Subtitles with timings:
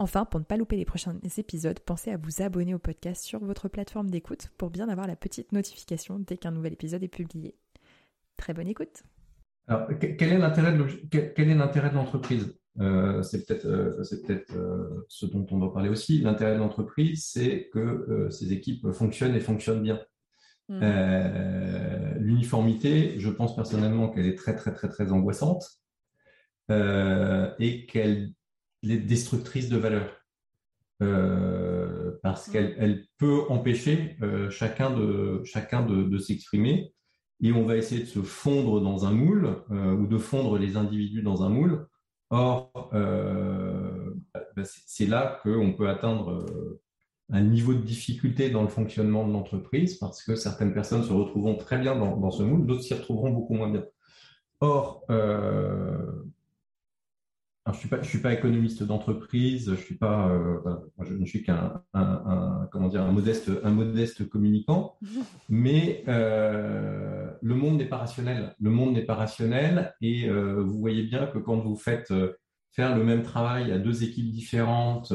[0.00, 3.40] Enfin, pour ne pas louper les prochains épisodes, pensez à vous abonner au podcast sur
[3.40, 7.56] votre plateforme d'écoute pour bien avoir la petite notification dès qu'un nouvel épisode est publié.
[8.36, 9.02] Très bonne écoute.
[9.66, 12.54] Alors, quel est l'intérêt de l'entreprise?
[12.80, 14.00] Euh, C'est peut-être euh,
[14.56, 16.20] euh, ce dont on va parler aussi.
[16.20, 20.00] L'intérêt de l'entreprise, c'est que ces équipes fonctionnent et fonctionnent bien.
[20.68, 20.80] Mmh.
[22.20, 25.80] L'uniformité, je pense personnellement qu'elle est très très très très angoissante
[26.70, 28.32] et qu'elle
[28.82, 30.18] les destructrices de valeur.
[31.00, 36.92] Euh, parce qu'elle elle peut empêcher euh, chacun de chacun de, s'exprimer
[37.40, 40.76] et on va essayer de se fondre dans un moule euh, ou de fondre les
[40.76, 41.86] individus dans un moule.
[42.30, 46.44] Or, bah, c'est là qu'on peut atteindre
[47.30, 51.54] un niveau de difficulté dans le fonctionnement de l'entreprise parce que certaines personnes se retrouveront
[51.54, 53.84] très bien dans, dans ce moule, d'autres s'y retrouveront beaucoup moins bien.
[54.60, 55.06] Or,
[57.78, 60.58] je suis pas, je suis pas économiste d'entreprise, je suis pas, euh,
[61.00, 61.82] je ne suis qu'un,
[62.72, 64.98] comment dire, un modeste, un modeste communicant.
[65.48, 68.54] Mais euh, le monde n'est pas rationnel.
[68.60, 72.12] Le monde n'est pas rationnel, et euh, vous voyez bien que quand vous faites
[72.72, 75.12] faire le même travail à deux équipes différentes,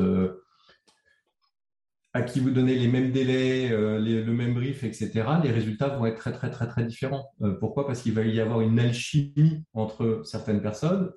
[2.14, 5.12] à qui vous donnez les mêmes délais, le même brief, etc.,
[5.44, 7.34] les résultats vont être très très très très différents.
[7.60, 7.86] pourquoi?
[7.88, 11.12] Parce qu'il va y avoir une alchimie entre certaines personnes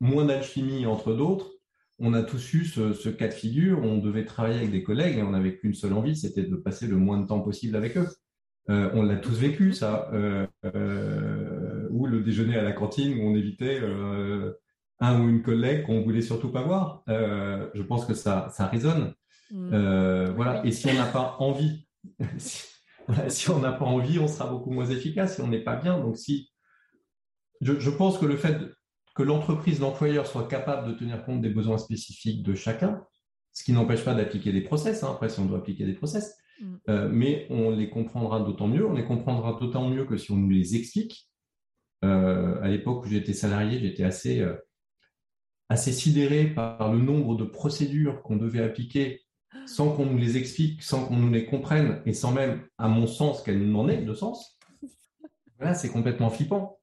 [0.00, 1.50] moins d'alchimie entre d'autres.
[1.98, 3.82] On a tous eu ce, cas de figure.
[3.82, 6.86] On devait travailler avec des collègues et on n'avait qu'une seule envie, c'était de passer
[6.86, 8.08] le moins de temps possible avec eux.
[8.70, 10.10] Euh, on l'a tous vécu, ça.
[10.12, 13.80] Euh, euh, ou le déjeuner à la cantine où on évitait
[15.00, 17.02] un ou une collègue qu'on voulait surtout pas voir.
[17.08, 19.14] je pense que ça, ça résonne.
[19.50, 20.30] Mmh.
[20.36, 20.64] voilà.
[20.64, 21.88] Et si on n'a pas envie,
[22.38, 25.36] si, on n'a pas envie, on sera beaucoup moins efficace.
[25.36, 26.52] Si on n'est pas bien, donc si
[27.60, 28.56] je, je pense que le fait
[29.18, 33.04] que l'entreprise, l'employeur soit capable de tenir compte des besoins spécifiques de chacun,
[33.52, 36.36] ce qui n'empêche pas d'appliquer des process, hein, après si on doit appliquer des process,
[36.60, 36.74] mm.
[36.88, 40.36] euh, mais on les comprendra d'autant mieux, on les comprendra d'autant mieux que si on
[40.36, 41.28] nous les explique.
[42.04, 44.54] Euh, à l'époque où j'étais salarié, j'étais assez, euh,
[45.68, 49.22] assez sidéré par le nombre de procédures qu'on devait appliquer
[49.66, 53.08] sans qu'on nous les explique, sans qu'on nous les comprenne, et sans même, à mon
[53.08, 54.60] sens, qu'elles nous en aient de sens.
[55.58, 56.77] Voilà, c'est complètement flippant.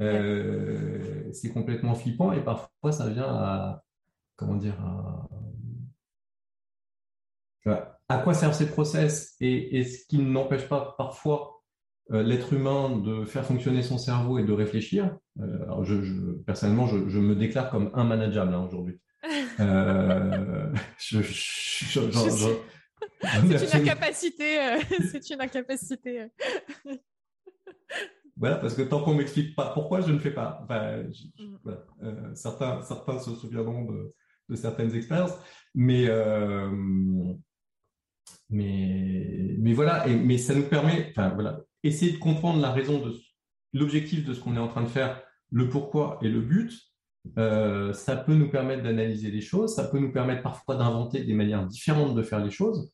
[0.00, 3.84] Euh, c'est complètement flippant et parfois ça vient à
[4.36, 4.74] comment dire
[8.08, 11.62] à, quoi servent ces process et, ce qui n'empêche pas parfois
[12.12, 15.16] euh, l'être humain de faire fonctionner son cerveau et de réfléchir.
[15.40, 18.98] Euh, alors je, personnellement, je, me déclare comme un manageable hein, aujourd'hui.
[20.98, 21.14] c'est
[23.74, 24.78] une incapacité.
[25.12, 26.30] c'est une incapacité.
[28.40, 30.66] Voilà, parce que tant qu'on m'explique pas pourquoi je ne fais pas,
[31.38, 31.68] mm.
[32.02, 35.34] euh, certains, certains se souviendront de, certaines expériences,
[35.74, 36.70] mais, euh,
[38.48, 42.98] mais, mais voilà, et, mais ça nous permet, enfin voilà, essayer de comprendre la raison
[42.98, 43.14] de
[43.74, 45.22] l'objectif de ce qu'on est en train de faire,
[45.52, 46.72] le pourquoi et le but.
[47.36, 51.34] Euh, ça peut nous permettre d'analyser les choses, ça peut nous permettre parfois d'inventer des
[51.34, 52.90] manières différentes de faire les choses.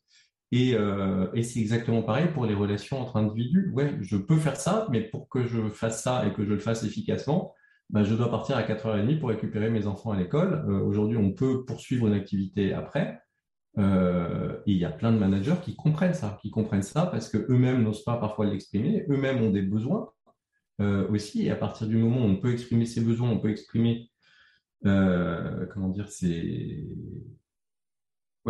[0.53, 3.71] Euh, et, c'est exactement pareil pour les relations entre individus.
[3.73, 6.59] Ouais, je peux faire ça, mais pour que je fasse ça et que je le
[6.59, 7.53] fasse efficacement,
[7.89, 10.65] bah, je dois partir à 4h30 pour récupérer mes enfants à l'école.
[10.69, 13.21] Euh, aujourd'hui, on peut poursuivre une activité après.
[13.77, 17.29] Euh, et il y a plein de managers qui comprennent ça, qui comprennent ça parce
[17.29, 20.09] que eux-mêmes n'osent pas parfois l'exprimer, eux-mêmes ont des besoins
[21.09, 21.45] aussi.
[21.45, 24.11] Et à partir du moment où on peut exprimer ses besoins, on peut exprimer,
[24.83, 26.87] comment dire, ses,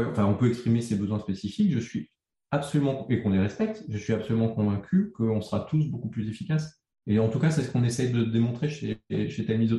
[0.06, 1.72] enfin, on peut exprimer ses besoins spécifiques.
[1.72, 2.12] Je suis
[2.52, 6.82] absolument, et qu'on les respecte, je suis absolument convaincu qu'on sera tous beaucoup plus efficaces.
[7.08, 9.74] Et en tout cas, c'est ce qu'on essaye de démontrer chez, chez Tamise.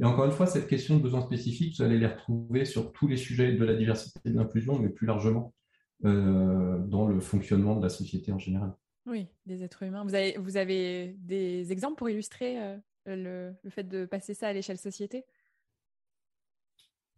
[0.00, 3.08] Et encore une fois, cette question de besoins spécifiques, vous allez les retrouver sur tous
[3.08, 5.54] les sujets de la diversité et de l'inclusion, mais plus largement.
[6.02, 8.72] dans le fonctionnement de la société en général.
[9.06, 10.04] Oui, des êtres humains.
[10.04, 14.52] Vous avez, vous avez des exemples pour illustrer le, le, fait de passer ça à
[14.52, 15.24] l'échelle société?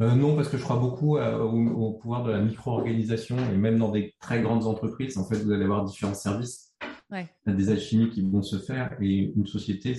[0.00, 4.14] Non, parce que je crois beaucoup au, pouvoir de la micro-organisation et même dans des
[4.20, 6.70] très grandes entreprises, en fait, vous allez avoir différents services.
[7.12, 9.96] Il y a des alchimies qui vont se faire et une société,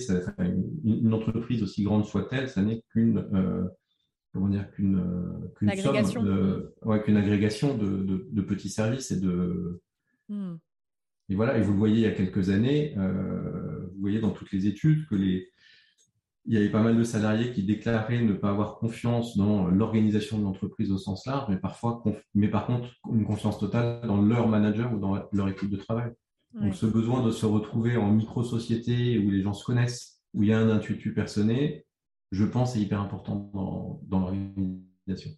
[0.84, 3.68] une, entreprise aussi grande soit-elle, ça n'est qu'une euh,
[4.32, 5.04] comment dire qu'une
[5.56, 9.82] qu'une agrégation, de, ouais, qu'une agrégation de, de, petits services et de
[10.30, 10.54] hmm.
[11.28, 11.58] et voilà.
[11.58, 14.66] Et vous le voyez il y a quelques années, euh, vous voyez dans toutes les
[14.66, 15.48] études que les
[16.44, 20.38] il y avait pas mal de salariés qui déclaraient ne pas avoir confiance dans l'organisation
[20.38, 22.02] de l'entreprise au sens large, mais parfois,
[22.34, 26.12] mais par contre, une confiance totale dans leur manager ou dans leur équipe de travail.
[26.54, 30.50] Donc, ce besoin de se retrouver en micro-société où les gens se connaissent, où il
[30.50, 31.86] y a un intuitu personné,
[32.30, 35.30] je pense, est hyper important dans, dans l'organisation.